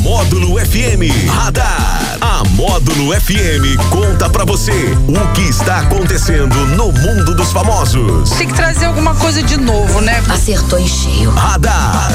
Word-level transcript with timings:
Módulo 0.00 0.58
FM 0.58 1.28
Radar. 1.28 2.18
A 2.20 2.42
Módulo 2.50 3.12
FM 3.20 3.76
conta 3.90 4.28
pra 4.28 4.44
você 4.44 4.72
o 5.08 5.32
que 5.32 5.42
está 5.42 5.80
acontecendo 5.80 6.54
no 6.68 6.92
mundo 6.92 7.34
dos 7.34 7.52
famosos. 7.52 8.30
Tem 8.30 8.46
que 8.48 8.54
trazer 8.54 8.86
alguma 8.86 9.14
coisa 9.14 9.42
de 9.42 9.56
novo, 9.56 10.00
né? 10.00 10.22
Acertou 10.28 10.78
em 10.78 10.88
cheio. 10.88 11.30
Radar. 11.30 12.08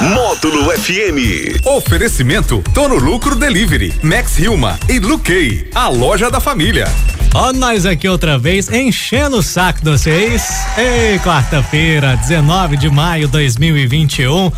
Módulo 0.00 0.70
FM. 0.70 1.64
Oferecimento 1.64 2.62
Tono 2.74 2.96
Lucro 2.96 3.36
Delivery, 3.36 3.94
Max 4.02 4.38
Hilma 4.38 4.78
e 4.88 4.98
Luquei, 4.98 5.68
a 5.74 5.88
loja 5.88 6.30
da 6.30 6.40
família. 6.40 6.88
Ó, 7.34 7.52
nós 7.52 7.86
aqui 7.86 8.08
outra 8.08 8.38
vez, 8.38 8.68
enchendo 8.70 9.38
o 9.38 9.42
saco 9.42 9.82
de 9.82 9.90
vocês. 9.90 10.44
Ei, 10.76 11.18
quarta-feira, 11.20 12.16
19 12.16 12.76
de 12.76 12.90
maio 12.90 13.26
de 13.26 13.32
2021. 13.32 14.52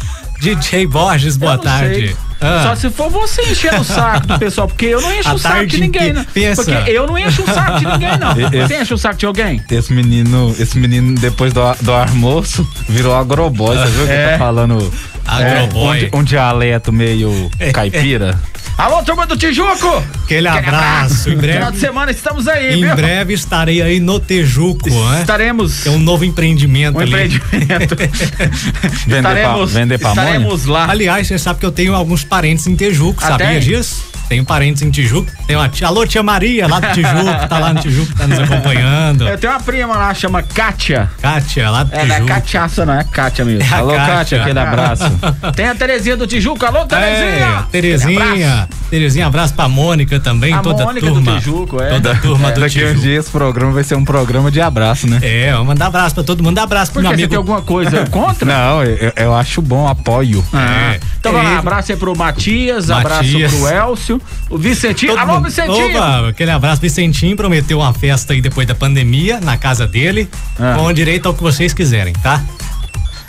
DJ 0.45 0.87
Borges, 0.87 1.37
boa 1.37 1.57
tarde. 1.57 2.09
sei. 2.09 2.17
Ah. 2.41 2.63
Só 2.65 2.75
se 2.77 2.91
for 2.91 3.09
você 3.09 3.41
enchendo 3.43 3.81
o 3.81 3.85
saco 3.85 4.27
do 4.27 4.39
pessoal, 4.39 4.69
porque 4.69 4.85
eu 4.87 5.01
não 5.01 5.11
encho 5.13 5.29
A 5.31 5.35
o 5.35 5.39
saco 5.39 5.67
de 5.67 5.81
ninguém, 5.81 6.13
né? 6.13 6.27
Pensa. 6.35 6.63
Porque 6.63 6.91
eu 6.91 7.07
não 7.07 7.17
encho 7.19 7.43
o 7.43 7.47
saco 7.47 7.79
de 7.79 7.87
ninguém, 7.87 8.19
não. 8.19 8.35
Você 8.69 8.83
enche 8.83 8.93
o 8.93 8.99
saco 8.99 9.17
de 9.17 9.25
alguém? 9.25 9.63
Esse 9.71 9.93
menino, 9.95 10.55
esse 10.59 10.77
menino 10.79 11.15
depois 11.19 11.55
do, 11.55 11.61
do 11.81 11.93
almoço 11.93 12.69
virou 12.87 13.15
agroboy, 13.17 13.75
você 13.79 13.87
viu 13.93 14.07
que 14.07 14.13
É. 14.13 14.33
tá 14.33 14.39
falando 14.39 14.93
Agroboy. 15.27 16.11
um, 16.13 16.19
um 16.19 16.23
dialeto 16.23 16.93
meio 16.93 17.51
caipira? 17.73 18.39
Alô, 18.77 19.03
turma 19.05 19.25
do 19.25 19.37
Tijuco! 19.37 20.03
Aquele 20.25 20.49
abraço. 20.49 21.31
Em 21.31 21.39
Final 21.39 21.39
de 21.39 21.59
breve, 21.59 21.79
semana 21.79 22.11
estamos 22.11 22.49
aí, 22.49 22.75
em 22.75 22.85
viu? 22.85 22.97
breve 22.97 23.33
estarei 23.33 23.81
aí 23.81 24.01
no 24.01 24.19
Tejuco, 24.19 24.91
né? 24.91 25.21
Estaremos. 25.21 25.87
É 25.87 25.91
um 25.91 25.99
novo 25.99 26.25
empreendimento 26.25 26.97
Um 26.99 27.01
ali. 27.01 27.11
empreendimento. 27.11 27.95
Vender, 29.07 29.23
pa, 29.23 29.29
estaremos 29.31 29.73
vender 29.73 29.95
estaremos 29.95 30.65
lá. 30.65 30.91
Aliás, 30.91 31.27
você 31.29 31.39
sabe 31.39 31.61
que 31.61 31.67
eu 31.67 31.71
tenho 31.73 31.95
alguns 31.95 32.25
parentes 32.25 32.67
em 32.67 32.75
Tejuco, 32.75 33.23
Ah, 33.23 33.29
sabia 33.29 33.61
disso? 33.61 34.03
Tenho 34.29 34.45
parentes 34.45 34.83
em 34.83 34.91
Tijuco. 34.91 35.31
Tem 35.47 35.55
uma 35.57 35.69
tia, 35.69 35.87
alô, 35.87 36.07
tia 36.07 36.23
Maria, 36.23 36.67
lá 36.67 36.81
do 36.81 36.87
Tijuco, 36.95 37.49
tá 37.49 37.59
lá 37.59 37.73
no 37.75 37.81
Tijuco, 37.81 38.15
tá 38.17 38.27
nos 38.27 38.39
acompanhando. 38.39 39.29
Eu 39.29 39.37
tenho 39.39 39.53
uma 39.53 39.61
prima 39.61 39.95
lá, 39.97 40.15
chama 40.15 40.43
Kátia. 40.43 41.11
Kátia, 41.21 41.71
lá 41.71 41.85
do 41.85 41.95
É, 41.95 42.05
não 42.07 42.17
é 42.17 42.21
cachaça, 42.23 42.87
não, 42.87 42.95
é 42.95 43.05
Kátia 43.05 43.45
mesmo. 43.45 43.63
É 43.63 43.77
Alô, 43.79 43.93
Kátia. 43.95 44.15
Kátia, 44.15 44.41
aquele 44.43 44.59
abraço. 44.59 45.05
Tem 45.55 45.69
a 45.69 45.75
Terezinha 45.75 46.17
do 46.17 46.27
Tijuco. 46.27 46.65
Alô, 46.65 46.85
Terezinha! 46.87 47.47
É, 47.47 47.63
Terezinha, 47.71 48.23
abraço. 48.51 48.69
Terezinha, 48.91 49.27
abraço 49.27 49.55
pra 49.55 49.69
Mônica 49.69 50.19
também, 50.21 50.53
A 50.55 50.59
toda 50.61 50.85
Mônica 50.85 51.07
a 51.07 51.11
do 51.11 51.15
turma. 51.17 51.39
Tijuco, 51.39 51.83
é. 51.83 51.89
Toda 51.91 52.13
a 52.13 52.15
turma 52.17 52.51
do 52.53 52.61
Daqui 52.61 52.81
a 52.81 52.85
uns 52.87 52.89
Tijuco. 52.91 53.01
dias 53.03 53.25
esse 53.25 53.31
programa 53.31 53.73
vai 53.73 53.85
ser 53.85 53.95
um 53.97 54.05
programa 54.05 54.51
de 54.51 54.61
abraço, 54.61 55.07
né? 55.07 55.19
É, 55.23 55.53
vamos 55.53 55.67
mandar 55.69 55.87
abraço 55.87 56.15
pra 56.15 56.25
todo 56.25 56.43
mundo, 56.43 56.55
dá 56.55 56.63
abraço 56.63 56.93
pro 56.93 57.03
Por 57.03 57.09
meu 57.09 57.17
que? 57.17 57.23
Você 57.23 57.29
tem 57.29 57.37
amigo. 57.39 57.53
alguma 57.53 57.63
coisa 57.67 58.07
contra? 58.11 58.47
Não, 58.47 58.83
eu, 58.85 59.13
eu 59.17 59.35
acho 59.35 59.61
bom, 59.61 59.87
apoio. 59.87 60.45
Ah, 60.53 60.95
É. 60.95 61.01
Então 61.31 61.41
É. 61.41 61.57
abraço 61.57 61.91
aí 61.93 61.97
pro 61.99 62.15
Matias, 62.17 62.91
abraço 62.91 63.25
Matias. 63.25 63.55
pro 63.55 63.67
Elcio, 63.69 64.21
o 64.51 64.59
Vicentinho. 64.59 65.13
Todo 65.13 65.21
Alô, 65.23 65.35
mundo- 65.37 65.45
Vicentinho! 65.47 65.97
Opa, 65.97 66.29
aquele 66.29 66.51
abraço. 66.51 66.83
Vicentinho 66.83 67.35
prometeu 67.37 67.79
uma 67.79 67.95
festa 67.95 68.35
aí 68.35 68.41
depois 68.43 68.67
da 68.67 68.75
pandemia, 68.75 69.41
na 69.41 69.57
casa 69.57 69.87
dele, 69.87 70.29
Ah. 70.61 70.75
com 70.77 70.93
direito 70.93 71.27
ao 71.27 71.33
que 71.35 71.43
vocês 71.43 71.73
quiserem, 71.73 72.13
tá? 72.23 72.43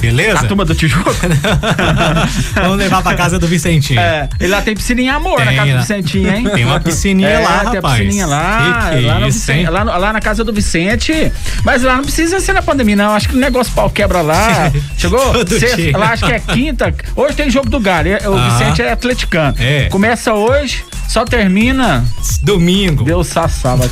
Beleza? 0.01 0.39
A 0.39 0.43
turma 0.43 0.65
do 0.65 0.75
Tijuco? 0.75 1.09
Vamos 2.55 2.77
levar 2.77 3.01
pra 3.01 3.15
casa 3.15 3.39
do 3.39 3.47
Vicentinho. 3.47 3.99
É, 3.99 4.29
ele 4.39 4.49
lá 4.49 4.61
tem 4.61 4.75
piscininha 4.75 5.15
amor 5.15 5.39
na 5.39 5.47
Tem, 5.47 5.55
casa 5.57 5.71
do? 5.71 5.79
Vicentinho, 5.79 6.33
hein? 6.35 6.43
Tem 6.53 6.65
uma 6.65 6.79
piscininha 6.79 7.29
É, 7.29 7.39
lá, 7.39 7.59
tem 7.59 7.67
a 7.69 7.73
rapaz. 7.73 7.97
piscininha 7.99 8.25
lá, 8.27 8.89
Que 8.91 8.97
que 8.99 9.05
lá, 9.05 9.19
no 9.19 9.27
isso, 9.27 9.39
Vicen- 9.39 9.59
hein? 9.61 9.69
lá, 9.69 9.85
no- 9.85 9.97
lá 9.97 10.13
na 10.13 10.21
casa 10.21 10.43
do 10.43 10.53
Vicente. 10.53 11.31
Mas 11.63 11.81
lá 11.83 11.95
não 11.97 12.03
precisa 12.03 12.39
ser 12.39 12.53
na 12.53 12.61
pandemia, 12.61 12.95
não. 12.95 13.13
Acho 13.15 13.29
que 13.29 13.35
o 13.35 13.39
negócio 13.39 13.73
pau 13.73 13.89
quebra 13.89 14.21
lá. 14.21 14.71
Chegou? 14.97 15.33
Sexta, 15.47 15.97
lá 15.97 16.11
acho 16.11 16.25
que 16.25 16.31
é 16.33 16.39
quinta. 16.39 16.93
Hoje 17.15 17.35
tem 17.35 17.49
jogo 17.49 17.69
do 17.69 17.79
Galo. 17.79 18.09
O 18.25 18.37
Ah. 18.37 18.49
Vicente 18.49 18.81
é 18.81 18.91
atleticano. 18.91 19.55
É. 19.59 19.87
Começa 19.89 20.33
hoje, 20.33 20.83
só 21.07 21.23
termina. 21.25 22.03
Domingo. 22.43 23.03
Deus 23.03 23.27
sassá. 23.27 23.73
vai- 23.75 23.89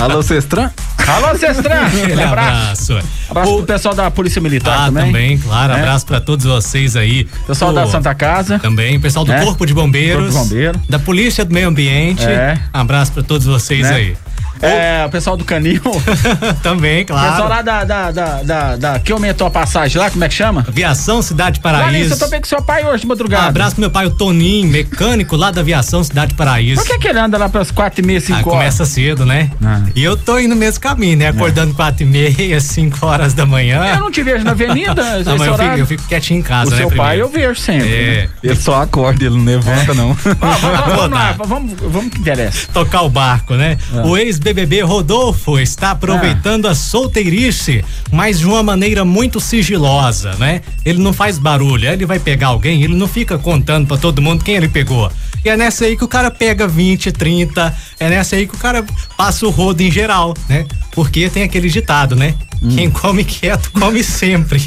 Alô, 0.00 0.22
Sestran? 0.22 0.70
Alô, 1.08 1.38
Cestran! 1.38 1.86
Aquele 1.86 2.22
abraço. 2.22 2.92
abraço. 2.94 3.08
Abraço 3.30 3.50
O- 3.52 3.56
pro 3.58 3.66
pessoal 3.66 3.94
da 3.94 4.10
Polícia 4.10 4.40
Militar 4.40 4.76
Ah, 4.78 4.86
também. 4.86 5.06
também, 5.06 5.38
claro. 5.38 5.72
É. 5.72 5.76
Abraço 5.80 6.04
pra 6.06 6.20
todos 6.20 6.44
vocês 6.44 6.96
aí. 6.96 7.26
Pessoal 7.46 7.70
O- 7.70 7.74
da 7.74 7.86
Santa 7.86 8.14
Casa. 8.14 8.58
Também, 8.58 8.98
pessoal 8.98 9.24
do 9.24 9.32
É. 9.32 9.40
Corpo 9.44 9.64
de 9.64 9.72
Bombeiros. 9.72 10.32
Corpo 10.34 10.48
de 10.48 10.54
Bombeiro. 10.54 10.80
Da 10.88 10.98
Polícia 10.98 11.44
do 11.44 11.54
Meio 11.54 11.68
Ambiente. 11.68 12.24
É. 12.24 12.58
Abraço 12.72 13.12
pra 13.12 13.22
todos 13.22 13.46
vocês 13.46 13.82
Né? 13.82 13.94
aí. 13.94 14.16
É, 14.62 15.04
o 15.06 15.10
pessoal 15.10 15.36
do 15.36 15.44
Canil. 15.44 15.80
também, 16.62 17.04
claro. 17.04 17.30
Pessoal 17.30 17.48
lá 17.48 17.62
da, 17.62 17.84
da, 17.84 18.10
da, 18.10 18.42
da, 18.42 18.76
da- 18.76 18.98
Que 18.98 19.12
aumentou 19.12 19.46
a 19.46 19.50
passagem 19.50 20.00
lá, 20.00 20.10
como 20.10 20.24
é 20.24 20.28
que 20.28 20.34
chama? 20.34 20.64
Aviação 20.66 21.20
Cidade 21.22 21.60
Paraíso. 21.60 22.14
eu 22.14 22.18
tô 22.18 22.28
bem 22.28 22.40
com 22.40 22.46
seu 22.46 22.62
pai 22.62 22.84
hoje 22.84 23.02
de 23.02 23.06
madrugada. 23.06 23.46
Abraço 23.48 23.72
pro 23.74 23.80
meu 23.80 23.90
pai, 23.90 24.06
o 24.06 24.10
Toninho, 24.10 24.68
mecânico 24.68 25.36
lá 25.36 25.50
da 25.50 25.60
Aviação 25.60 26.02
Cidade 26.02 26.34
Paraíso. 26.34 26.80
Por 26.82 26.86
que, 26.90 26.98
que 26.98 27.08
ele 27.08 27.18
anda 27.18 27.36
lá 27.38 27.48
pelas 27.48 27.70
quatro 27.70 28.00
e 28.02 28.06
meia, 28.06 28.20
cinco 28.20 28.34
Ah, 28.34 28.42
horas? 28.42 28.52
começa 28.52 28.86
cedo, 28.86 29.24
né? 29.26 29.50
Ah. 29.64 29.82
E 29.94 30.02
eu 30.02 30.16
tô 30.16 30.38
indo 30.38 30.50
no 30.50 30.56
mesmo 30.56 30.80
caminho, 30.80 31.18
né? 31.18 31.28
Acordando 31.28 31.74
quatro 31.74 32.02
e 32.02 32.06
meia, 32.06 32.60
cinco 32.60 33.04
horas 33.06 33.34
da 33.34 33.44
manhã. 33.46 33.84
Eu 33.94 34.00
não 34.00 34.10
te 34.10 34.22
vejo 34.22 34.44
na 34.44 34.52
avenida, 34.52 34.94
Não, 35.24 35.36
mas 35.38 35.46
eu 35.48 35.58
fico, 35.58 35.76
eu 35.78 35.86
fico 35.86 36.02
quietinho 36.04 36.40
em 36.40 36.42
casa, 36.42 36.68
O 36.68 36.70
né? 36.70 36.76
seu 36.78 36.88
pai 36.90 37.18
primeiro? 37.18 37.26
eu 37.26 37.28
vejo 37.28 37.60
sempre. 37.60 37.88
É, 37.92 38.22
né? 38.22 38.28
Ele 38.42 38.56
só 38.56 38.82
acorda, 38.82 39.24
ele 39.24 39.36
não 39.36 39.44
levanta, 39.44 39.94
não. 39.94 40.10
Ó, 40.10 40.14
vamos, 40.14 40.86
vamos, 40.96 41.10
vamos 41.36 41.46
vamos, 41.48 41.92
vamos 41.92 42.12
que 42.12 42.20
interessa. 42.20 42.68
tocar 42.72 43.02
o 43.02 43.08
barco, 43.08 43.54
né? 43.54 43.76
É. 43.94 44.00
O 44.02 44.16
ex-BBB 44.46 44.82
Rodolfo 44.82 45.58
está 45.58 45.90
aproveitando 45.90 46.66
a 46.66 46.74
solteirice, 46.74 47.84
mas 48.12 48.38
de 48.38 48.46
uma 48.46 48.62
maneira 48.62 49.04
muito 49.04 49.40
sigilosa, 49.40 50.34
né? 50.36 50.60
Ele 50.84 51.00
não 51.00 51.12
faz 51.12 51.36
barulho, 51.36 51.88
ele 51.88 52.06
vai 52.06 52.20
pegar 52.20 52.48
alguém, 52.48 52.82
ele 52.82 52.94
não 52.94 53.08
fica 53.08 53.38
contando 53.38 53.88
pra 53.88 53.96
todo 53.96 54.22
mundo 54.22 54.44
quem 54.44 54.54
ele 54.54 54.68
pegou. 54.68 55.10
E 55.44 55.48
é 55.48 55.56
nessa 55.56 55.84
aí 55.84 55.96
que 55.96 56.04
o 56.04 56.08
cara 56.08 56.30
pega 56.30 56.68
20, 56.68 57.10
30, 57.10 57.76
é 57.98 58.08
nessa 58.08 58.36
aí 58.36 58.46
que 58.46 58.54
o 58.54 58.58
cara 58.58 58.84
passa 59.16 59.46
o 59.46 59.50
rodo 59.50 59.82
em 59.82 59.90
geral, 59.90 60.34
né? 60.48 60.64
Porque 60.92 61.28
tem 61.28 61.42
aquele 61.42 61.68
ditado, 61.68 62.14
né? 62.14 62.34
Hum. 62.62 62.68
Quem 62.68 62.90
come 62.90 63.24
quieto, 63.24 63.72
come 63.72 64.04
sempre. 64.04 64.62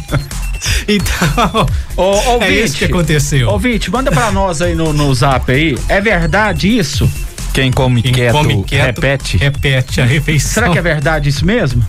então, 0.88 1.66
Ô, 1.96 2.14
é 2.14 2.28
ouvinte, 2.30 2.64
isso 2.64 2.78
que 2.78 2.84
aconteceu. 2.86 3.50
Ouvinte, 3.50 3.90
manda 3.90 4.10
pra 4.10 4.30
nós 4.30 4.62
aí 4.62 4.74
no, 4.74 4.92
no 4.94 5.14
zap 5.14 5.52
aí. 5.52 5.76
É 5.88 6.00
verdade 6.00 6.78
isso? 6.78 7.08
Quem 7.56 7.72
come 7.72 8.02
Quem 8.02 8.12
quieto, 8.12 8.32
come 8.34 8.62
quieto, 8.64 9.00
repete. 9.00 9.38
repete 9.38 10.00
a 10.02 10.04
refeição. 10.04 10.52
Será 10.52 10.68
que 10.68 10.76
é 10.78 10.82
verdade 10.82 11.30
isso 11.30 11.42
mesmo? 11.42 11.82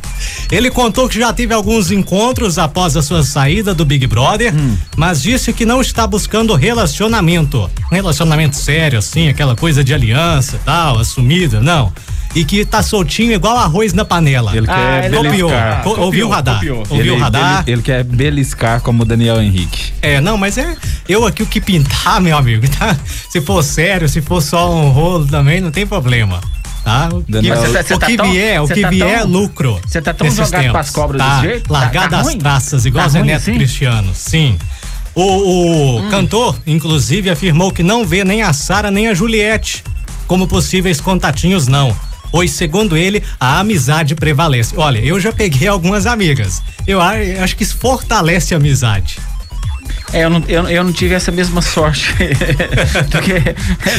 Ele 0.50 0.72
contou 0.72 1.10
que 1.10 1.20
já 1.20 1.34
teve 1.34 1.54
alguns 1.54 1.92
encontros 1.92 2.58
após 2.58 2.96
a 2.96 3.02
sua 3.02 3.22
saída 3.22 3.74
do 3.76 3.84
Big 3.84 4.08
Brother, 4.08 4.54
mas 4.96 5.22
disse 5.22 5.52
que 5.52 5.66
não 5.66 5.82
está 5.82 6.08
buscando 6.08 6.56
relacionamento. 6.56 7.70
Um 7.92 7.96
relacionamento 7.96 8.56
sério, 8.56 8.98
assim, 8.98 9.28
aquela 9.28 9.58
coisa 9.58 9.84
de 9.84 9.94
aliança 9.94 10.56
e 10.56 10.60
tal, 10.60 11.00
assumida, 11.00 11.60
não. 11.60 11.92
E 12.36 12.46
que 12.46 12.64
tá 12.66 12.84
soltinho 12.84 13.34
igual 13.34 13.58
arroz 13.58 13.94
na 13.94 14.06
panela. 14.06 14.56
Ele 14.56 14.68
Ah, 14.70 15.00
quer 15.02 15.12
Copiou, 15.12 15.50
beliscar. 15.50 15.88
ouviu 16.00 16.28
o 16.28 16.30
radar. 16.30 16.62
Ouviu 16.90 17.16
o 17.16 17.20
radar. 17.20 17.64
Ele, 17.66 17.74
ele 17.78 17.82
quer 17.82 18.04
beliscar 18.04 18.80
como 18.82 19.02
o 19.04 19.06
Daniel 19.06 19.42
Henrique. 19.42 19.92
É, 20.02 20.22
não, 20.22 20.38
mas 20.38 20.58
é 20.58 20.76
eu 21.08 21.26
aqui 21.26 21.44
o 21.44 21.46
que 21.46 21.60
pintar, 21.62 22.20
meu 22.22 22.38
amigo, 22.38 22.68
tá? 22.78 22.96
Se 23.30 23.42
for 23.42 23.64
sério, 23.64 24.08
se 24.10 24.22
for 24.22 24.42
só 24.42 24.72
um 24.74 24.90
rolo 24.90 25.28
também, 25.28 25.60
não 25.62 25.72
tem 25.72 25.86
problema. 25.88 26.40
Tá? 26.84 27.10
O 27.12 27.22
que, 27.22 27.34
você 27.50 27.74
tá- 27.74 27.84
você 27.84 27.94
o 27.96 28.00
tá 28.00 28.06
que 28.08 28.16
tão- 28.16 28.32
vier, 28.32 28.62
o 28.62 28.68
que 28.68 28.82
tá 28.82 28.90
vier 28.90 29.20
é 29.20 29.24
lucro. 29.24 29.78
você 29.86 30.02
tá 30.02 30.14
tão 30.14 30.30
jogado 30.32 30.52
tempos. 30.52 30.72
pras 30.72 30.90
cobras 30.92 31.22
tá, 31.22 31.36
desse 31.36 31.48
jeito? 31.52 31.68
Tá- 31.68 31.74
Largado 31.80 32.10
tá 32.12 32.20
as 32.20 32.26
ruim? 32.28 32.38
traças, 32.38 32.86
igual 32.86 33.04
Tá 33.04 33.10
Zé 33.10 33.24
Neto 33.24 33.38
assim? 33.42 33.54
Cristiano, 33.56 34.12
sim. 34.16 34.58
O, 35.14 35.22
o 35.24 36.00
Hum. 36.00 36.10
cantor, 36.10 36.56
inclusive, 36.66 37.30
afirmou 37.30 37.72
que 37.74 37.84
não 37.84 38.06
vê 38.06 38.24
nem 38.24 38.42
a 38.42 38.54
Sara 38.54 38.90
nem 38.90 39.08
a 39.10 39.14
Juliette 39.14 39.84
como 40.28 40.48
possíveis 40.48 41.02
contatinhos, 41.02 41.68
não. 41.68 41.94
Pois, 42.32 42.52
segundo 42.52 42.96
ele, 42.96 43.22
a 43.40 43.60
amizade 43.60 44.14
prevalece. 44.16 44.74
Olha, 44.78 45.00
eu 45.00 45.20
já 45.20 45.34
peguei 45.34 45.68
algumas 45.68 46.06
amigas. 46.06 46.62
Eu 46.86 47.02
acho 47.02 47.56
que 47.58 47.64
isso 47.64 47.78
fortalece 47.78 48.54
a 48.54 48.58
amizade. 48.58 49.18
É, 50.14 50.24
eu 50.24 50.30
não, 50.30 50.42
eu, 50.48 50.70
eu 50.70 50.84
não 50.86 50.94
tive 50.94 51.14
essa 51.16 51.32
mesma 51.32 51.62
sorte. 51.62 52.14
Porque, 53.12 53.34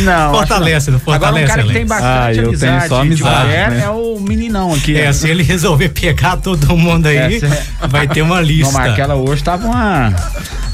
não. 0.01 0.33
Fortalece, 0.35 0.91
não 0.91 0.97
acho 0.99 1.11
Agora, 1.13 1.33
um 1.33 1.39
fortalece, 1.39 1.47
cara 1.49 1.63
que 1.65 1.73
tem 1.73 1.87
bastante 1.87 2.09
Ah, 2.11 2.29
eu 2.31 2.35
tenho 2.35 2.49
amizade, 2.49 2.89
só 2.89 2.95
de 3.03 3.07
amizade, 3.09 3.45
mulher 3.47 3.71
né? 3.73 3.83
é 3.85 3.91
o 3.91 4.19
meninão 4.21 4.73
aqui. 4.75 4.97
É, 4.97 5.05
né? 5.07 5.13
se 5.13 5.29
ele 5.29 5.43
resolver 5.43 5.91
pegar 5.91 6.37
todo 6.39 6.75
mundo 6.77 7.07
aí, 7.07 7.37
Essa 7.37 7.47
é- 7.47 7.87
vai 7.89 8.09
ter 8.09 8.23
uma 8.23 8.37
Não, 8.37 8.43
lista. 8.43 8.73
mas 8.73 8.93
aquela 8.93 9.15
hoje 9.17 9.43
tava 9.43 9.67
uma. 9.67 10.15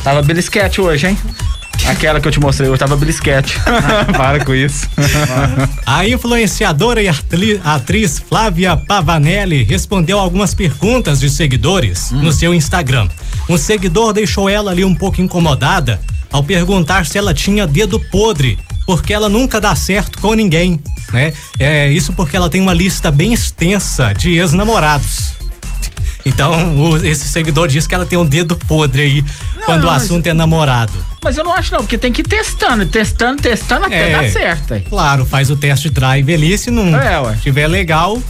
Tava 0.04 0.22
belisquete 0.22 0.80
hoje, 0.80 1.08
hein? 1.08 1.18
Aquela 1.86 2.18
que 2.20 2.26
eu 2.28 2.32
te 2.32 2.40
mostrei 2.40 2.68
hoje 2.70 2.78
tava 2.78 2.96
belisquete. 2.96 3.58
Para 4.16 4.42
com 4.42 4.54
isso. 4.54 4.88
A 5.84 6.06
influenciadora 6.08 7.02
e 7.02 7.08
atriz 7.62 8.18
Flávia 8.26 8.76
Pavanelli 8.76 9.64
respondeu 9.64 10.18
algumas 10.18 10.54
perguntas 10.54 11.20
de 11.20 11.28
seguidores 11.28 12.10
no 12.10 12.32
seu 12.32 12.54
Instagram. 12.54 13.08
Um 13.48 13.56
seguidor 13.58 14.12
deixou 14.12 14.48
ela 14.48 14.70
ali 14.70 14.84
um 14.84 14.94
pouco 14.94 15.20
incomodada 15.20 16.00
ao 16.32 16.42
perguntar 16.42 17.06
se 17.06 17.18
ela 17.18 17.32
tinha 17.34 17.66
dedo 17.66 18.00
podre, 18.10 18.58
porque 18.86 19.12
ela 19.12 19.28
nunca 19.28 19.60
dá 19.60 19.74
certo 19.76 20.18
com 20.18 20.34
ninguém, 20.34 20.80
né? 21.12 21.32
É 21.58 21.88
isso 21.90 22.12
porque 22.12 22.36
ela 22.36 22.48
tem 22.50 22.60
uma 22.60 22.74
lista 22.74 23.10
bem 23.10 23.32
extensa 23.32 24.12
de 24.12 24.32
ex-namorados. 24.38 25.34
Então, 26.26 26.74
o- 26.80 26.96
esse 27.04 27.28
seguidor 27.28 27.68
diz 27.68 27.86
que 27.86 27.94
ela 27.94 28.06
tem 28.06 28.18
um 28.18 28.24
dedo 28.24 28.56
podre 28.56 29.02
aí 29.02 29.24
quando 29.66 29.84
o 29.84 29.86
mas- 29.88 30.04
assunto 30.04 30.26
é 30.26 30.32
namorado. 30.32 30.92
Mas 31.22 31.36
eu 31.36 31.44
não 31.44 31.52
acho 31.52 31.70
não, 31.72 31.80
porque 31.80 31.98
tem 31.98 32.12
que 32.12 32.22
ir 32.22 32.24
testando, 32.24 32.84
testando, 32.86 33.40
testando 33.42 33.84
até 33.86 34.10
É. 34.10 34.12
dar 34.12 34.28
certo. 34.30 34.74
aí. 34.74 34.80
Claro, 34.80 35.24
faz 35.26 35.50
o 35.50 35.56
test 35.56 35.86
drive 35.90 36.32
ali, 36.34 36.56
se 36.56 36.70
não 36.70 36.96
É, 36.98 37.36
tiver 37.42 37.66
legal, 37.68 38.20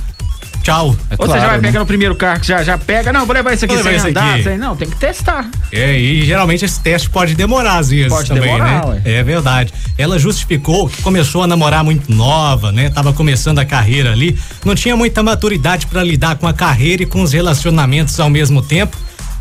tchau. 0.64 0.96
É 1.11 1.14
Ou 1.19 1.26
você 1.26 1.34
já 1.34 1.38
vai 1.38 1.40
claro, 1.40 1.62
né? 1.62 1.69
pegar 1.69 1.81
no 1.81 1.87
primeiro 1.87 2.16
carro 2.16 2.40
que 2.40 2.46
já, 2.49 2.64
já 2.64 2.76
pega, 2.78 3.12
não, 3.12 3.25
vou 3.26 3.34
levar 3.34 3.52
isso 3.55 3.64
aqui 3.66 3.75
Vou 3.75 3.82
sem 3.84 3.96
andar, 3.96 4.34
aqui. 4.34 4.43
sem, 4.44 4.58
não, 4.58 4.75
tem 4.75 4.88
que 4.88 4.96
testar. 4.96 5.49
É, 5.70 5.96
e 5.99 6.25
geralmente 6.25 6.64
esse 6.64 6.81
teste 6.81 7.08
pode 7.11 7.34
demorar 7.34 7.78
às 7.78 7.90
vezes 7.90 8.08
Pode 8.08 8.28
também, 8.28 8.44
demorar, 8.44 8.87
né? 8.87 8.93
ué. 9.05 9.19
É 9.19 9.22
verdade. 9.22 9.72
Ela 9.96 10.19
justificou 10.19 10.88
que 10.88 11.00
começou 11.02 11.43
a 11.43 11.46
namorar 11.46 11.84
muito 11.84 12.11
nova, 12.12 12.72
né? 12.72 12.88
Tava 12.90 13.12
começando 13.12 13.58
a 13.58 13.64
carreira 13.64 14.11
ali, 14.12 14.37
não 14.64 14.75
tinha 14.75 14.96
muita 14.96 15.22
maturidade 15.22 15.87
pra 15.87 16.02
lidar 16.02 16.37
com 16.37 16.49
a 16.49 16.52
carreira 16.52 17.02
e 17.02 17.06
com 17.06 17.22
os 17.22 17.32
relacionamentos 17.32 18.19
ao 18.19 18.31
mesmo 18.31 18.62
tempo, 18.62 18.96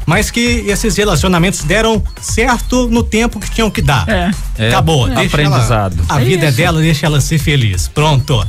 mas 0.06 0.30
que 0.30 0.66
esses 0.68 0.98
relacionamentos 0.98 1.64
deram 1.64 2.04
certo 2.22 2.88
no 2.90 3.02
tempo 3.04 3.40
que 3.40 3.50
tinham 3.50 3.72
que 3.72 3.81
dar. 3.81 4.08
É. 4.10 4.31
É, 4.58 4.68
Acabou. 4.68 5.08
é 5.08 5.16
deixa 5.16 5.38
aprendizado. 5.38 5.96
ela- 6.10 6.19
a 6.19 6.22
É 6.22 6.26
vida 6.26 6.46
é 6.46 6.50
isso. 6.50 6.58
dela, 6.58 6.81
deixa 6.81 7.06
ela 7.06 7.22
ser 7.22 7.38
feliz. 7.40 7.88
Pronto. 7.88 8.46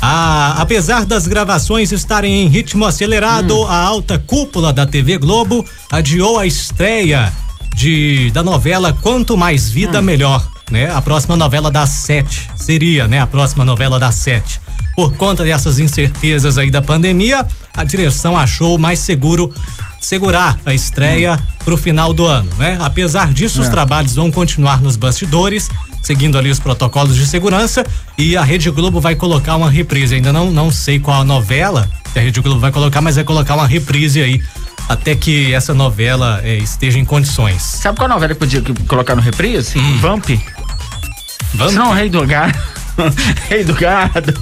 Ah, 0.00 0.56
apesar 0.58 1.06
das 1.06 1.26
gravações 1.26 1.90
estarem 1.92 2.42
em 2.42 2.48
ritmo 2.48 2.84
acelerado, 2.84 3.58
Hum. 3.62 3.66
a 3.66 3.76
alta 3.76 4.18
cúpula 4.18 4.72
da 4.72 4.84
TV 4.86 5.16
Globo 5.18 5.64
adiou 5.90 6.38
a 6.38 6.46
estreia 6.46 7.32
de 7.74 8.30
da 8.32 8.42
novela 8.42 8.92
Quanto 9.02 9.36
Mais 9.36 9.70
Vida 9.70 10.00
Hum. 10.00 10.02
Melhor, 10.02 10.46
né? 10.70 10.90
A 10.90 11.00
próxima 11.02 11.36
novela 11.36 11.70
das 11.70 11.90
sete 11.90 12.48
seria, 12.56 13.06
né? 13.06 13.20
A 13.20 13.26
próxima 13.26 13.64
novela 13.64 13.98
das 13.98 14.14
sete. 14.14 14.60
Por 14.94 15.14
conta 15.16 15.42
dessas 15.42 15.78
incertezas 15.78 16.56
aí 16.56 16.70
da 16.70 16.80
pandemia, 16.80 17.46
a 17.76 17.84
direção 17.84 18.36
achou 18.36 18.78
mais 18.78 19.00
seguro 19.00 19.52
segurar 20.00 20.58
a 20.64 20.72
estreia 20.72 21.38
pro 21.64 21.76
final 21.76 22.12
do 22.12 22.26
ano, 22.26 22.50
né? 22.58 22.76
Apesar 22.80 23.32
disso, 23.32 23.60
os 23.60 23.68
trabalhos 23.68 24.14
vão 24.14 24.30
continuar 24.30 24.80
nos 24.80 24.96
bastidores, 24.96 25.70
seguindo 26.02 26.38
ali 26.38 26.50
os 26.50 26.60
protocolos 26.60 27.16
de 27.16 27.26
segurança 27.26 27.84
e 28.16 28.36
a 28.36 28.42
Rede 28.44 28.70
Globo 28.70 29.00
vai 29.00 29.16
colocar 29.16 29.56
uma 29.56 29.70
reprise. 29.70 30.14
Ainda 30.14 30.32
não 30.32 30.50
não 30.50 30.70
sei 30.70 31.00
qual 31.00 31.22
a 31.22 31.24
novela 31.24 31.88
que 32.12 32.18
a 32.18 32.22
Rede 32.22 32.40
Globo 32.40 32.60
vai 32.60 32.70
colocar, 32.70 33.00
mas 33.00 33.16
vai 33.16 33.24
colocar 33.24 33.54
uma 33.54 33.66
reprise 33.66 34.22
aí 34.22 34.40
até 34.88 35.14
que 35.14 35.52
essa 35.54 35.72
novela 35.72 36.40
eh, 36.44 36.58
esteja 36.58 36.98
em 36.98 37.04
condições. 37.04 37.62
Sabe 37.62 37.96
qual 37.98 38.08
novela 38.08 38.34
que 38.34 38.38
podia 38.38 38.62
colocar 38.86 39.14
no 39.14 39.22
reprise? 39.22 39.78
Hum. 39.78 39.98
Vamp. 39.98 40.28
Vamos, 41.54 41.74
Não, 41.74 41.92
Rei 41.92 42.08
do 42.08 42.26
Gado. 42.26 42.58
Rei 43.48 43.64
do 43.64 43.74
Gado. 43.74 44.34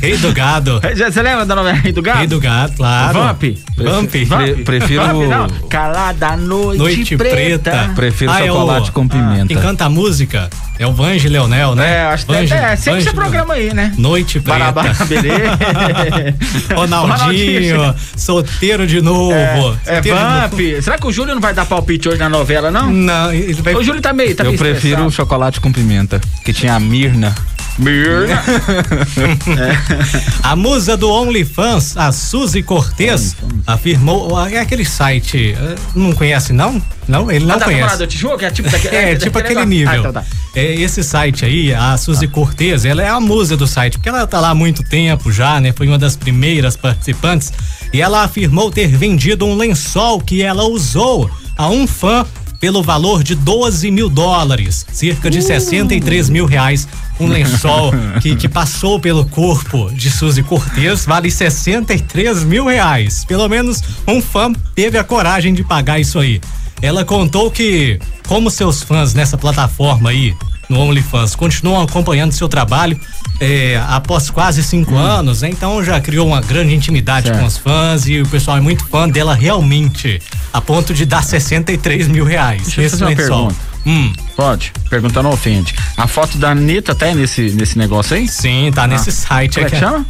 Rei 0.00 0.16
do 0.16 0.32
Gado. 0.32 0.80
Já- 0.96 1.10
Você 1.10 1.22
lembra 1.22 1.44
da 1.46 1.54
novela 1.54 1.76
Rei 1.78 1.92
do 1.92 2.02
Gado? 2.02 2.18
Rei 2.18 2.26
do 2.26 2.40
Gado, 2.40 2.72
claro. 2.76 3.18
Vamp. 3.18 3.42
Vamp. 3.76 4.10
Pre- 4.10 4.54
prefiro- 4.64 5.02
Vamp, 5.02 5.28
não. 5.28 5.68
Calada 5.68 6.36
noite, 6.36 6.78
Noite 6.78 7.16
preta. 7.16 7.70
preta. 7.70 7.92
Prefiro 7.94 8.30
Ah, 8.32 8.40
é 8.40 8.50
o- 8.50 8.54
chocolate 8.54 8.92
com 8.92 9.08
Quem 9.08 9.20
pimenta. 9.20 9.54
canta 9.60 9.84
a 9.84 9.88
música 9.90 10.48
é 10.78 10.86
o 10.86 10.92
Vange 10.92 11.28
Leonel, 11.28 11.74
né? 11.74 11.94
É, 11.98 12.02
acho 12.06 12.26
que 12.26 12.32
Vange- 12.32 12.52
é, 12.52 12.76
sempre 12.76 12.92
Vange 12.92 13.06
esse 13.06 13.14
programa 13.16 13.54
aí, 13.54 13.72
né? 13.72 13.92
Noite 13.96 14.40
Preta. 14.40 14.72
Baraberê. 14.72 16.34
Ronaldinho, 16.74 17.94
solteiro 18.16 18.86
de 18.86 19.00
novo. 19.00 19.32
É, 19.32 19.96
é 19.96 20.00
Vamp. 20.00 20.52
novo. 20.52 20.82
Será 20.82 20.98
que 20.98 21.06
o 21.06 21.12
Júlio 21.12 21.34
não 21.34 21.40
vai 21.40 21.54
dar 21.54 21.64
palpite 21.64 22.08
hoje 22.08 22.18
na 22.18 22.28
novela, 22.28 22.70
não? 22.70 22.90
Não, 22.90 23.32
ele 23.32 23.52
vai. 23.54 23.74
O 23.74 23.82
Júlio 23.82 24.00
tá 24.00 24.12
meio, 24.12 24.34
tá 24.34 24.42
Eu 24.44 24.48
meio 24.48 24.58
prefiro 24.58 25.04
o 25.06 25.10
chocolate 25.10 25.60
com 25.60 25.72
pimenta, 25.72 26.20
que 26.44 26.52
tinha 26.52 26.74
a 26.74 26.80
Mirna. 26.80 27.34
Mirna. 27.78 28.42
A 30.42 30.54
musa 30.54 30.96
do 30.96 31.10
OnlyFans, 31.10 31.96
a 31.96 32.12
Suzy 32.12 32.62
Cortez, 32.62 33.36
afirmou. 33.66 34.38
É 34.48 34.60
aquele 34.60 34.84
site. 34.84 35.54
eh, 35.58 35.74
Não 35.94 36.12
conhece, 36.12 36.52
não? 36.52 36.80
Não, 37.08 37.30
ele 37.30 37.44
não 37.44 37.56
Ah, 37.56 37.58
da 37.58 37.64
conhece. 37.66 37.98
do 37.98 38.06
Tijuca? 38.06 38.46
É 38.46 38.50
tipo 38.50 38.70
daquele. 38.70 38.94
É, 38.96 39.16
tipo 39.16 39.38
aquele 39.38 39.54
negócio. 39.54 39.68
nível. 39.70 39.92
Ah, 39.92 39.96
então 39.98 40.12
tá. 40.12 40.24
É, 40.54 40.74
esse 40.74 41.02
site 41.02 41.44
aí, 41.44 41.74
a 41.74 41.96
Suzy 41.96 42.28
Cortez, 42.28 42.84
ela 42.84 43.02
é 43.02 43.08
a 43.08 43.18
musa 43.20 43.56
do 43.56 43.66
site, 43.66 43.94
porque 43.98 44.08
ela 44.08 44.26
tá 44.26 44.40
lá 44.40 44.50
há 44.50 44.54
muito 44.54 44.82
tempo 44.84 45.32
já, 45.32 45.60
né? 45.60 45.72
Foi 45.72 45.86
uma 45.88 45.98
das 45.98 46.16
primeiras 46.16 46.76
participantes. 46.76 47.52
E 47.92 48.00
ela 48.00 48.22
afirmou 48.22 48.70
ter 48.70 48.86
vendido 48.88 49.44
um 49.44 49.56
lençol 49.56 50.20
que 50.20 50.42
ela 50.42 50.62
usou 50.64 51.30
a 51.56 51.68
um 51.68 51.86
fã 51.86 52.24
pelo 52.64 52.82
valor 52.82 53.22
de 53.22 53.34
12 53.34 53.90
mil 53.90 54.08
dólares, 54.08 54.86
cerca 54.90 55.30
de 55.30 55.42
63 55.42 56.30
mil 56.30 56.46
reais. 56.46 56.88
Um 57.20 57.26
lençol 57.26 57.92
que, 58.22 58.34
que 58.34 58.48
passou 58.48 58.98
pelo 58.98 59.26
corpo 59.26 59.92
de 59.92 60.10
Suzy 60.10 60.42
Cortez 60.42 61.04
vale 61.04 61.30
63 61.30 62.42
mil 62.44 62.64
reais. 62.64 63.22
Pelo 63.26 63.46
menos 63.50 63.82
um 64.08 64.22
fã 64.22 64.50
teve 64.74 64.96
a 64.96 65.04
coragem 65.04 65.52
de 65.52 65.62
pagar 65.62 66.00
isso 66.00 66.18
aí. 66.18 66.40
Ela 66.80 67.04
contou 67.04 67.50
que, 67.50 68.00
como 68.26 68.50
seus 68.50 68.82
fãs 68.82 69.12
nessa 69.12 69.36
plataforma 69.36 70.08
aí, 70.08 70.34
no 70.68 70.80
OnlyFans, 70.80 71.34
continuam 71.34 71.82
acompanhando 71.82 72.32
seu 72.32 72.48
trabalho 72.48 72.98
é, 73.40 73.82
após 73.88 74.30
quase 74.30 74.62
cinco 74.62 74.94
anos, 74.96 75.42
né? 75.42 75.48
então 75.50 75.82
já 75.84 76.00
criou 76.00 76.26
uma 76.26 76.40
grande 76.40 76.74
intimidade 76.74 77.24
Hum. 77.28 77.34
Certo. 77.34 77.40
com 77.40 77.46
os 77.46 77.58
fãs 77.58 78.06
e 78.06 78.20
o 78.20 78.26
pessoal 78.28 78.56
é 78.56 78.60
muito 78.60 78.86
fã 78.86 79.08
dela 79.08 79.34
realmente, 79.34 80.20
a 80.52 80.60
ponto 80.60 80.92
de 80.92 81.04
dar 81.06 81.22
63 81.22 82.08
mil 82.08 82.24
reais. 82.24 82.62
Deixa 82.64 82.82
eu 82.82 82.90
fazer 82.90 83.04
uma 83.04 83.16
pergunta. 83.16 83.54
Hum, 83.86 84.12
Pode? 84.36 84.72
Pergunta 84.90 85.22
não 85.22 85.30
ofende. 85.30 85.74
A 85.96 86.06
foto 86.06 86.38
da 86.38 86.50
Anitta 86.50 86.94
tá 86.94 87.06
aí 87.06 87.14
nesse, 87.14 87.50
nesse 87.50 87.78
negócio 87.78 88.16
aí? 88.16 88.26
sim, 88.26 88.70
tá 88.74 88.86
nesse 88.86 89.12
site 89.12 89.54
Como 89.54 89.66
é 89.66 89.70
que 89.70 89.76
chama? 89.78 90.06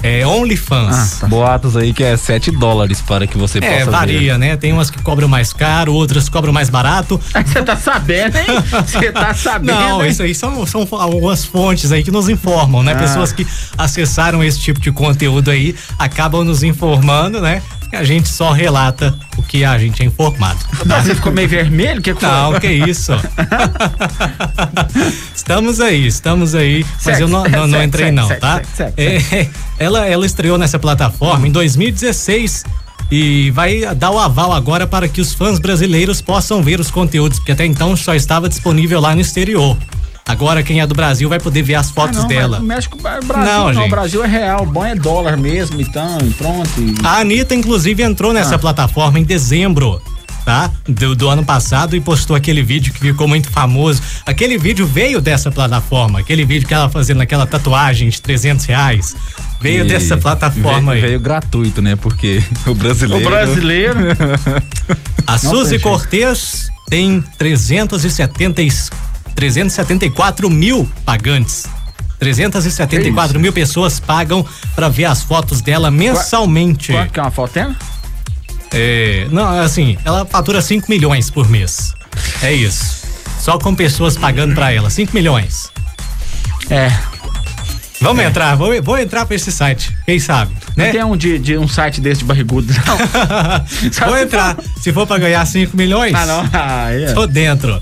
É 0.00 0.24
OnlyFans. 0.24 1.24
Boatos 1.26 1.76
aí 1.76 1.92
que 1.92 2.04
é 2.04 2.16
7 2.16 2.52
dólares 2.52 3.00
para 3.02 3.26
que 3.26 3.36
você 3.36 3.58
É, 3.58 3.78
possa 3.80 3.90
varia, 3.90 4.38
né? 4.38 4.56
Tem 4.56 4.72
umas 4.72 4.90
que 4.90 5.02
cobram 5.02 5.26
mais 5.26 5.52
caro, 5.52 5.92
outras 5.92 6.28
cobram 6.28 6.52
mais 6.52 6.70
barato. 6.70 7.20
Você 7.44 7.62
tá 7.62 7.76
sabendo, 7.76 8.36
hein? 8.36 8.46
Você 8.86 9.10
tá 9.10 9.34
sabendo. 9.34 9.72
Não, 9.74 10.04
hein? 10.04 10.10
isso 10.10 10.22
aí 10.22 10.34
são, 10.36 10.64
são 10.66 10.86
algumas 10.92 11.44
fontes 11.44 11.90
aí 11.90 12.04
que 12.04 12.12
nos 12.12 12.28
informam, 12.28 12.82
né? 12.84 12.92
Ah. 12.92 12.98
Pessoas 13.00 13.32
que 13.32 13.44
acessaram 13.76 14.42
esse 14.44 14.60
tipo 14.60 14.78
de 14.80 14.92
conteúdo 14.92 15.50
aí 15.50 15.74
acabam 15.98 16.44
nos 16.44 16.62
informando, 16.62 17.40
né? 17.40 17.60
A 17.92 18.04
gente 18.04 18.28
só 18.28 18.52
relata 18.52 19.14
o 19.36 19.42
que 19.42 19.64
a 19.64 19.78
gente 19.78 20.02
é 20.02 20.06
informado. 20.06 20.58
Mas 20.84 21.04
Você 21.08 21.14
ficou 21.14 21.32
meio 21.32 21.48
vermelho? 21.48 22.02
Que 22.02 22.12
que 22.12 22.20
foi? 22.20 22.28
Não, 22.28 22.60
que 22.60 22.68
isso. 22.68 23.12
estamos 25.34 25.80
aí, 25.80 26.06
estamos 26.06 26.54
aí. 26.54 26.84
Mas 27.04 27.20
eu 27.20 27.28
não, 27.28 27.44
não, 27.44 27.66
não 27.66 27.82
entrei, 27.82 28.10
não, 28.10 28.28
tá? 28.28 28.60
É, 28.96 29.48
ela, 29.78 30.06
ela 30.06 30.26
estreou 30.26 30.58
nessa 30.58 30.78
plataforma 30.78 31.48
em 31.48 31.50
2016 31.50 32.64
e 33.10 33.50
vai 33.52 33.94
dar 33.94 34.10
o 34.10 34.18
aval 34.18 34.52
agora 34.52 34.86
para 34.86 35.08
que 35.08 35.20
os 35.20 35.32
fãs 35.32 35.58
brasileiros 35.58 36.20
possam 36.20 36.62
ver 36.62 36.78
os 36.78 36.90
conteúdos, 36.90 37.38
porque 37.38 37.52
até 37.52 37.64
então 37.64 37.96
só 37.96 38.14
estava 38.14 38.48
disponível 38.48 39.00
lá 39.00 39.14
no 39.14 39.20
exterior. 39.20 39.76
Agora 40.28 40.62
quem 40.62 40.80
é 40.80 40.86
do 40.86 40.94
Brasil 40.94 41.28
vai 41.28 41.40
poder 41.40 41.62
ver 41.62 41.74
as 41.76 41.88
Ah, 41.88 41.92
fotos 41.94 42.18
não, 42.20 42.28
dela. 42.28 42.60
México, 42.60 42.96
Brasil 43.00 43.28
Não, 43.34 43.64
não, 43.66 43.74
gente. 43.74 43.86
o 43.86 43.90
Brasil 43.90 44.22
é 44.24 44.28
real, 44.28 44.62
o 44.62 44.66
bom 44.66 44.84
é 44.84 44.94
dólar 44.94 45.36
mesmo, 45.38 45.80
então, 45.80 46.18
e 46.22 46.30
pronto. 46.34 46.70
e- 46.78 46.94
A 47.02 47.20
Anitta, 47.20 47.54
inclusive, 47.54 48.02
entrou 48.02 48.32
nessa 48.32 48.56
Ah. 48.56 48.58
plataforma 48.58 49.18
em 49.18 49.24
dezembro. 49.24 50.00
Tá? 50.44 50.70
Do, 50.88 51.14
do 51.14 51.28
ano 51.28 51.44
passado 51.44 51.94
e 51.94 52.00
postou 52.00 52.34
aquele 52.34 52.62
vídeo 52.62 52.90
que 52.90 53.00
ficou 53.00 53.28
muito 53.28 53.50
famoso. 53.50 54.00
Aquele 54.24 54.56
vídeo 54.56 54.86
veio 54.86 55.20
dessa 55.20 55.50
plataforma. 55.50 56.20
Aquele 56.20 56.42
vídeo 56.42 56.66
que 56.66 56.72
ela 56.72 56.88
fazendo 56.88 57.20
aquela 57.20 57.46
tatuagem 57.46 58.08
de 58.08 58.18
300 58.22 58.64
reais. 58.64 59.14
Veio 59.60 59.84
E 59.84 59.88
dessa 59.88 60.16
plataforma 60.16 60.92
veio, 60.92 61.04
aí. 61.04 61.08
Veio 61.10 61.20
gratuito, 61.20 61.82
né? 61.82 61.96
Porque 61.96 62.42
o 62.66 62.74
brasileiro. 62.74 63.26
O 63.26 63.28
brasileiro. 63.30 63.98
A 65.26 65.32
Não 65.32 65.38
Suzy. 65.38 65.78
Cortez 65.80 66.70
tem 66.88 67.22
370, 67.36 68.62
e- 68.62 68.68
374 69.38 70.50
mil 70.50 70.88
pagantes. 71.04 71.64
374 72.18 73.38
mil 73.38 73.52
pessoas 73.52 74.00
pagam 74.00 74.44
pra 74.74 74.88
ver 74.88 75.04
as 75.04 75.22
fotos 75.22 75.60
dela 75.60 75.92
mensalmente. 75.92 76.90
Quanto 76.90 77.12
que 77.12 77.20
é 77.20 77.22
uma 77.22 77.30
foto 77.30 77.52
dela? 77.54 77.76
É, 78.74 79.28
não, 79.30 79.60
assim, 79.60 79.96
ela 80.04 80.26
fatura 80.26 80.60
5 80.60 80.86
milhões 80.90 81.30
por 81.30 81.48
mês. 81.48 81.92
É 82.42 82.52
isso. 82.52 83.06
Só 83.38 83.56
com 83.60 83.76
pessoas 83.76 84.16
pagando 84.16 84.56
pra 84.56 84.72
ela. 84.72 84.90
5 84.90 85.14
milhões. 85.14 85.70
É. 86.68 86.90
Vamos 88.00 88.24
entrar, 88.24 88.56
vou, 88.56 88.80
vou 88.82 88.98
entrar 88.98 89.24
pra 89.24 89.36
esse 89.36 89.52
site. 89.52 89.96
Quem 90.04 90.18
sabe? 90.18 90.52
Não 90.76 90.84
Né? 90.84 90.90
tem 90.90 91.04
um 91.04 91.16
de, 91.16 91.38
de 91.38 91.56
um 91.56 91.68
site 91.68 92.00
desse 92.00 92.20
de 92.20 92.24
barrigudo, 92.26 92.72
não. 92.86 92.98
Vou 94.08 94.18
entrar. 94.18 94.56
Se 94.80 94.92
for 94.92 95.06
pra 95.06 95.18
ganhar 95.18 95.44
5 95.46 95.76
milhões, 95.76 96.12
Ah, 96.14 96.26
não. 96.26 96.50
Ah, 96.52 96.88
é. 96.92 97.12
tô 97.12 97.26
dentro. 97.26 97.80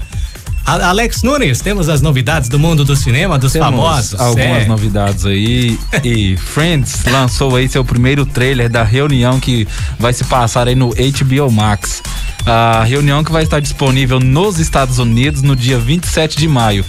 Alex 0.67 1.23
Nunes, 1.23 1.61
temos 1.61 1.89
as 1.89 2.03
novidades 2.03 2.49
do 2.49 2.59
mundo 2.59 2.85
do 2.85 2.97
cinema, 2.97 3.39
dos 3.39 3.53
Temos 3.53 3.69
famosos. 3.69 4.21
algumas 4.21 4.65
é. 4.65 4.67
novidades 4.67 5.25
aí. 5.25 5.79
E 6.03 6.37
Friends 6.37 7.05
lançou 7.05 7.55
aí 7.55 7.69
seu 7.69 7.85
primeiro 7.85 8.27
trailer 8.27 8.69
da 8.69 8.83
reunião 8.83 9.39
que 9.39 9.67
vai 9.97 10.13
se 10.13 10.25
passar 10.25 10.67
aí 10.67 10.75
no 10.75 10.89
HBO 10.89 11.53
Max. 11.53 12.03
A 12.45 12.83
reunião 12.85 13.23
que 13.23 13.31
vai 13.31 13.45
estar 13.45 13.61
disponível 13.61 14.19
nos 14.19 14.59
Estados 14.59 14.99
Unidos 14.99 15.41
no 15.43 15.55
dia 15.55 15.79
27 15.79 16.37
de 16.37 16.49
maio. 16.49 16.85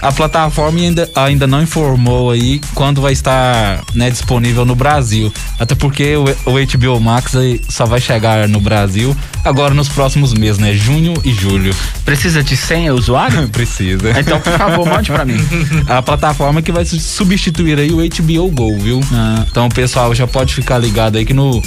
A 0.00 0.12
plataforma 0.12 0.78
ainda, 0.78 1.10
ainda 1.14 1.46
não 1.46 1.62
informou 1.62 2.30
aí 2.30 2.60
quando 2.74 3.00
vai 3.00 3.12
estar 3.12 3.82
né, 3.94 4.10
disponível 4.10 4.64
no 4.64 4.74
Brasil. 4.74 5.32
Até 5.58 5.74
porque 5.74 6.14
o, 6.16 6.24
o 6.24 6.52
HBO 6.54 7.00
Max 7.00 7.34
aí 7.34 7.60
só 7.68 7.86
vai 7.86 8.00
chegar 8.00 8.46
no 8.48 8.60
Brasil 8.60 9.16
agora 9.44 9.72
nos 9.74 9.88
próximos 9.88 10.34
meses, 10.34 10.58
né? 10.58 10.74
Junho 10.74 11.14
e 11.24 11.32
julho. 11.32 11.74
Precisa 12.04 12.42
de 12.42 12.56
senha 12.56 12.92
usuário? 12.94 13.48
Precisa. 13.50 14.18
Então, 14.18 14.40
por 14.40 14.52
favor, 14.52 14.86
mande 14.86 15.10
pra 15.10 15.24
mim. 15.24 15.36
A 15.88 16.02
plataforma 16.02 16.60
que 16.62 16.70
vai 16.72 16.84
su- 16.84 17.00
substituir 17.00 17.78
aí 17.78 17.90
o 17.90 17.96
HBO 17.98 18.50
Go, 18.50 18.78
viu? 18.78 19.00
Ah. 19.12 19.44
Então 19.48 19.68
pessoal 19.68 20.14
já 20.14 20.26
pode 20.26 20.54
ficar 20.54 20.78
ligado 20.78 21.16
aí 21.16 21.24
que 21.24 21.34
no. 21.34 21.62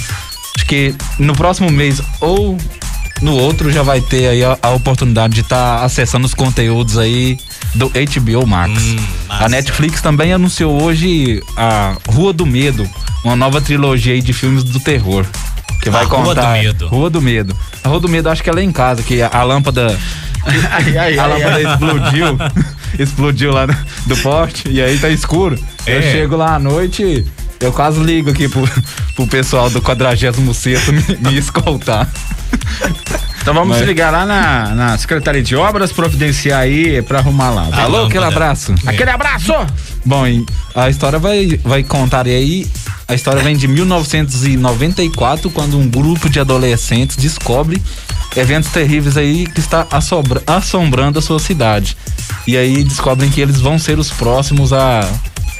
Acho 0.56 0.66
que 0.66 0.94
no 1.18 1.32
próximo 1.34 1.70
mês 1.70 2.00
ou 2.20 2.56
no 3.20 3.34
outro 3.36 3.70
já 3.70 3.82
vai 3.82 4.00
ter 4.00 4.28
aí 4.28 4.44
a, 4.44 4.56
a 4.62 4.70
oportunidade 4.70 5.34
de 5.34 5.40
estar 5.40 5.84
acessando 5.84 6.26
os 6.26 6.34
conteúdos 6.34 6.96
aí 6.98 7.38
do 7.74 7.88
HBO 7.90 8.46
Max. 8.46 8.72
Hum, 8.82 8.96
a 9.28 9.48
Netflix 9.48 10.00
também 10.00 10.32
anunciou 10.32 10.82
hoje 10.82 11.42
a 11.56 11.96
Rua 12.08 12.32
do 12.32 12.46
Medo, 12.46 12.88
uma 13.24 13.36
nova 13.36 13.60
trilogia 13.60 14.14
aí 14.14 14.22
de 14.22 14.32
filmes 14.32 14.64
do 14.64 14.80
terror. 14.80 15.24
Que 15.82 15.88
vai 15.90 16.02
A 16.04 16.06
Rua 16.06 16.24
contar. 16.24 16.56
do 16.56 16.62
Medo. 16.62 16.88
Rua 16.88 17.10
do 17.10 17.22
Medo. 17.22 17.56
A 17.82 17.88
Rua 17.88 18.00
do 18.00 18.08
Medo 18.08 18.28
acho 18.28 18.42
que 18.42 18.50
ela 18.50 18.60
é 18.60 18.62
em 18.64 18.72
casa, 18.72 19.02
que 19.02 19.22
a, 19.22 19.28
a 19.32 19.42
lâmpada. 19.42 19.98
Ai, 20.70 20.98
ai, 20.98 21.18
a 21.18 21.26
lâmpada 21.26 21.54
ai. 21.56 21.64
explodiu. 21.72 22.38
explodiu 22.98 23.52
lá 23.52 23.66
no- 23.66 23.76
do 24.06 24.16
poste 24.18 24.68
e 24.68 24.82
aí 24.82 24.98
tá 24.98 25.08
escuro. 25.08 25.58
Eu 25.86 25.98
É. 26.00 26.02
chego 26.02 26.36
lá 26.36 26.56
à 26.56 26.58
noite, 26.58 27.24
eu 27.60 27.72
quase 27.72 28.00
ligo 28.00 28.30
aqui 28.30 28.48
pro, 28.48 28.68
pro 29.14 29.26
pessoal 29.26 29.68
do 29.70 29.80
46 29.82 30.88
me, 30.88 31.30
me 31.30 31.38
escoltar. 31.38 32.08
Então 33.42 33.54
vamos 33.54 33.78
Mas- 33.78 33.86
ligar 33.86 34.12
lá 34.12 34.26
na, 34.26 34.74
na 34.74 34.98
Secretaria 34.98 35.42
de 35.42 35.56
Obras, 35.56 35.92
providenciar 35.92 36.60
aí 36.60 37.00
pra 37.02 37.18
arrumar 37.20 37.50
lá. 37.50 37.68
A 37.72 37.82
Alô, 37.84 38.04
aquele 38.04 38.20
lâmpada. 38.20 38.26
abraço. 38.44 38.74
É. 38.86 38.90
Aquele 38.90 39.10
abraço! 39.10 39.52
Bom, 40.04 40.24
a 40.74 40.90
história 40.90 41.18
vai, 41.18 41.58
vai 41.64 41.82
contar 41.82 42.26
aí. 42.26 42.66
A 43.08 43.14
história 43.14 43.42
vem 43.42 43.56
de 43.56 43.66
1994, 43.66 45.50
quando 45.50 45.78
um 45.78 45.88
grupo 45.88 46.28
de 46.28 46.38
adolescentes 46.38 47.16
descobre 47.16 47.82
eventos 48.36 48.70
terríveis 48.70 49.16
aí 49.16 49.46
que 49.46 49.58
está 49.60 49.86
assombra- 49.90 50.42
assombrando 50.46 51.18
a 51.18 51.22
sua 51.22 51.38
cidade. 51.40 51.96
E 52.46 52.56
aí 52.56 52.84
descobrem 52.84 53.30
que 53.30 53.40
eles 53.40 53.60
vão 53.60 53.78
ser 53.78 53.98
os 53.98 54.10
próximos 54.10 54.72
a, 54.72 55.08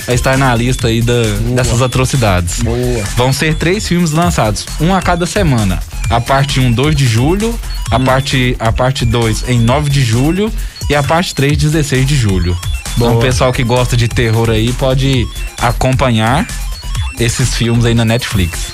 a 0.07 0.15
estar 0.15 0.37
na 0.37 0.55
lista 0.55 0.89
aí 0.89 1.01
da, 1.01 1.23
dessas 1.55 1.83
atrocidades. 1.83 2.61
Boa. 2.61 3.05
Vão 3.17 3.33
ser 3.33 3.55
três 3.55 3.87
filmes 3.87 4.13
lançados, 4.13 4.67
um 4.81 4.95
a 4.95 5.01
cada 5.01 5.27
semana. 5.27 5.81
A 6.09 6.21
parte 6.21 6.59
1, 6.61 6.73
2 6.73 6.97
de 6.97 7.07
julho, 7.07 7.59
a 7.91 7.99
parte 7.99 8.57
a 8.59 8.73
parte 8.73 9.05
2 9.05 9.49
em 9.49 9.61
9 9.61 9.91
de 9.91 10.03
julho 10.03 10.53
e 10.89 10.95
a 10.95 11.03
parte 11.03 11.35
3, 11.35 11.57
16 11.57 12.07
de 12.07 12.17
julho. 12.17 12.59
Bom, 12.97 13.17
o 13.17 13.21
pessoal 13.21 13.53
que 13.53 13.63
gosta 13.63 13.97
de 13.97 14.09
terror 14.09 14.51
aí 14.51 14.73
pode 14.73 15.27
acompanhar 15.61 16.47
esses 17.19 17.55
filmes 17.55 17.85
aí 17.85 17.95
na 17.95 18.05
Netflix. 18.05 18.73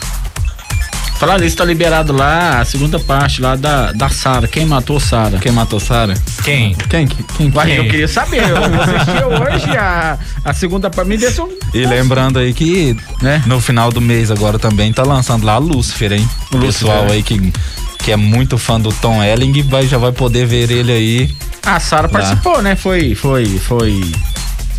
Falar 1.18 1.38
nisso, 1.40 1.56
tá 1.56 1.64
liberado 1.64 2.12
lá 2.12 2.60
a 2.60 2.64
segunda 2.66 2.98
parte 3.00 3.40
lá 3.40 3.56
da, 3.56 3.90
da 3.92 4.08
Sara. 4.10 4.46
Quem 4.46 4.66
matou 4.66 5.00
Sara? 5.00 5.38
Quem 5.38 5.50
matou 5.50 5.80
Sara? 5.80 6.12
Quem? 6.44 6.74
Quem 6.90 7.06
que- 7.08 7.22
quem 7.22 7.50
que- 7.50 7.56
Uai, 7.56 7.66
Quem? 7.68 7.76
eu 7.76 7.84
queria 7.84 8.08
saber. 8.08 8.42
Eu 8.46 8.56
assisti 8.58 9.24
hoje 9.24 9.76
a, 9.78 10.18
a 10.44 10.52
segunda 10.52 10.90
parte. 10.90 11.08
Me 11.08 11.16
deixa 11.16 11.42
um. 11.42 11.48
E 11.72 11.86
lembrando 11.86 12.38
aí 12.38 12.52
que 12.52 12.94
Né? 13.22 13.42
no 13.46 13.58
final 13.62 13.90
do 13.90 14.00
mês 14.00 14.30
agora 14.30 14.58
também 14.58 14.92
tá 14.92 15.02
lançando 15.04 15.46
lá 15.46 15.54
a 15.54 15.58
Lúcifer, 15.58 16.12
hein? 16.12 16.28
O 16.52 16.58
Lúcifer, 16.58 16.86
pessoal 16.90 17.10
aí 17.10 17.22
que, 17.22 17.50
que 17.98 18.12
é 18.12 18.16
muito 18.16 18.58
fã 18.58 18.78
do 18.78 18.92
Tom 18.92 19.22
Elling 19.24 19.62
vai, 19.62 19.86
já 19.86 19.96
vai 19.96 20.12
poder 20.12 20.44
ver 20.46 20.70
ele 20.70 20.92
aí. 20.92 21.36
A 21.64 21.80
Sara 21.80 22.10
participou, 22.10 22.60
né? 22.60 22.76
Foi, 22.76 23.14
foi, 23.14 23.46
foi. 23.58 24.02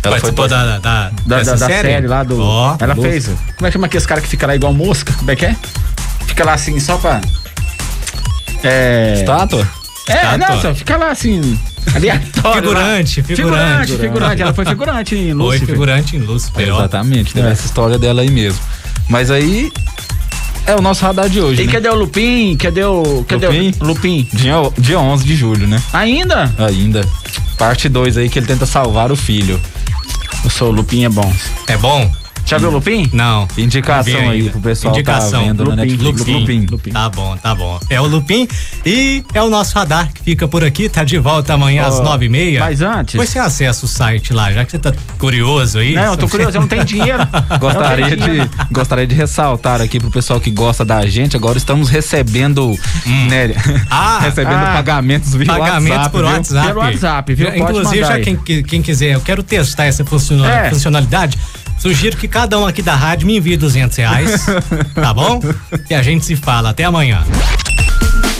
Ela 0.04 0.20
foi 0.20 0.32
Participou 0.32 0.46
da, 0.48 0.78
da, 0.78 1.10
Da, 1.26 1.42
da, 1.42 1.42
da 1.42 1.56
série? 1.66 2.06
lá 2.06 2.22
do. 2.22 2.40
Ó, 2.40 2.76
ela 2.78 2.94
Lúcifer. 2.94 3.10
fez. 3.22 3.26
Como 3.56 3.66
é 3.66 3.66
que 3.66 3.72
chama 3.72 3.86
aqueles 3.88 4.06
caras 4.06 4.22
que 4.22 4.30
fica 4.30 4.46
lá 4.46 4.54
igual 4.54 4.72
mosca? 4.72 5.12
Como 5.14 5.28
é 5.32 5.34
que 5.34 5.44
é? 5.46 5.56
Fica 6.38 6.50
lá 6.50 6.54
assim 6.54 6.78
só 6.78 6.96
pra. 6.98 7.20
É. 8.62 9.14
Estátua? 9.18 9.68
É, 10.06 10.14
Estátua. 10.14 10.38
não, 10.38 10.60
só 10.62 10.72
fica 10.72 10.96
lá 10.96 11.10
assim. 11.10 11.58
Aleatório. 11.96 12.62
Figurante, 12.68 13.22
figurante. 13.24 13.24
Figurante, 13.24 13.96
figurante. 13.98 14.42
Ela 14.42 14.54
foi 14.54 14.64
figurante 14.64 15.14
em 15.16 15.24
Foi 15.24 15.34
Lúcifer. 15.34 15.66
figurante 15.66 16.16
em 16.16 16.20
Lúcifer. 16.20 16.72
ó. 16.72 16.78
Exatamente, 16.78 17.34
teve 17.34 17.48
É. 17.48 17.50
essa 17.50 17.66
história 17.66 17.98
dela 17.98 18.22
aí 18.22 18.30
mesmo. 18.30 18.60
Mas 19.08 19.32
aí 19.32 19.72
é 20.64 20.76
o 20.76 20.80
nosso 20.80 21.04
radar 21.04 21.28
de 21.28 21.40
hoje. 21.40 21.60
E 21.60 21.66
né? 21.66 21.72
cadê 21.72 21.88
o 21.88 21.94
Lupin? 21.96 22.56
Cadê 22.56 22.84
o. 22.84 23.24
Cadê 23.26 23.46
Lupin? 23.48 23.74
o 23.80 23.84
Lupin? 23.84 24.28
Dia, 24.32 24.54
dia 24.78 25.00
11 25.00 25.24
de 25.24 25.34
julho, 25.34 25.66
né? 25.66 25.82
Ainda? 25.92 26.54
Ainda. 26.56 27.04
Parte 27.58 27.88
2 27.88 28.16
aí 28.16 28.28
que 28.28 28.38
ele 28.38 28.46
tenta 28.46 28.64
salvar 28.64 29.10
o 29.10 29.16
filho. 29.16 29.60
Eu 30.44 30.50
sou 30.50 30.68
o 30.68 30.72
Lupin, 30.72 31.04
é 31.04 31.08
bom. 31.08 31.34
É 31.66 31.76
bom? 31.76 32.08
Já 32.48 32.56
viu 32.58 32.68
o 32.70 32.72
Lupin? 32.72 33.08
Não. 33.12 33.46
Indicação 33.58 34.30
aí 34.30 34.48
pro 34.48 34.60
pessoal 34.60 34.94
Indicação. 34.94 35.40
tá 35.40 35.46
vendo 35.46 35.64
na 35.64 35.70
Lupin, 35.82 35.90
Netflix. 35.90 36.26
Lupin. 36.26 36.66
Lupin. 36.70 36.90
Tá 36.92 37.08
bom, 37.10 37.36
tá 37.36 37.54
bom. 37.54 37.78
É 37.90 38.00
o 38.00 38.06
Lupin 38.06 38.48
e 38.86 39.22
é 39.34 39.42
o 39.42 39.50
nosso 39.50 39.74
radar 39.74 40.10
que 40.12 40.22
fica 40.22 40.48
por 40.48 40.64
aqui, 40.64 40.88
tá 40.88 41.04
de 41.04 41.18
volta 41.18 41.52
amanhã 41.54 41.84
às 41.86 42.00
Ó, 42.00 42.02
nove 42.02 42.24
e 42.26 42.28
meia. 42.28 42.60
Mas 42.60 42.80
antes. 42.80 43.12
Depois 43.12 43.28
você 43.28 43.38
acessa 43.38 43.84
o 43.84 43.88
site 43.88 44.32
lá, 44.32 44.50
já 44.50 44.64
que 44.64 44.70
você 44.70 44.78
tá 44.78 44.92
curioso 45.18 45.78
aí. 45.78 45.94
Não, 45.94 46.04
eu 46.04 46.16
tô 46.16 46.26
curioso, 46.28 46.56
eu 46.56 46.60
não 46.62 46.68
tenho 46.68 46.84
dinheiro. 46.86 47.18
Gostaria 47.60 48.16
de, 48.16 48.50
gostaria 48.72 49.06
de 49.06 49.14
ressaltar 49.14 49.80
aqui 49.82 50.00
pro 50.00 50.10
pessoal 50.10 50.40
que 50.40 50.50
gosta 50.50 50.84
da 50.84 51.04
gente, 51.06 51.36
agora 51.36 51.58
estamos 51.58 51.88
recebendo, 51.90 52.74
né, 53.28 53.52
Ah, 53.90 54.20
recebendo 54.24 54.54
ah, 54.54 54.72
pagamentos 54.76 55.34
via 55.34 55.46
Pagamentos 55.46 55.90
WhatsApp, 55.98 56.10
por 56.10 56.24
viu? 56.24 56.30
WhatsApp. 56.34 56.66
Pelo 56.68 56.80
WhatsApp, 56.80 57.34
viu? 57.34 57.56
Inclusive, 57.56 57.98
já 58.04 58.20
quem, 58.20 58.36
que- 58.36 58.62
quem 58.62 58.80
quiser, 58.80 59.14
eu 59.14 59.20
quero 59.20 59.42
testar 59.42 59.84
essa 59.84 60.04
funciona- 60.04 60.50
É. 60.50 60.70
Sugiro 61.78 62.16
que 62.16 62.26
cada 62.26 62.58
um 62.58 62.66
aqui 62.66 62.82
da 62.82 62.94
rádio 62.94 63.26
me 63.26 63.36
envie 63.36 63.56
200 63.56 63.96
reais, 63.96 64.46
tá 64.94 65.14
bom? 65.14 65.40
E 65.88 65.94
a 65.94 66.02
gente 66.02 66.24
se 66.24 66.36
fala. 66.36 66.70
Até 66.70 66.84
amanhã. 66.84 67.24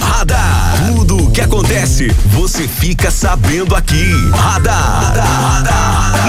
Radar. 0.01 0.75
Tudo 0.95 1.25
o 1.25 1.31
que 1.31 1.41
acontece, 1.41 2.09
você 2.27 2.67
fica 2.67 3.11
sabendo 3.11 3.75
aqui. 3.75 4.11
Radar. 4.33 5.15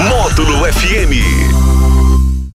Módulo 0.07 0.65
FM. 0.71 1.98